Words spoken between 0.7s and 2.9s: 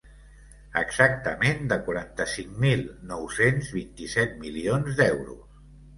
Exactament de quaranta-cinc mil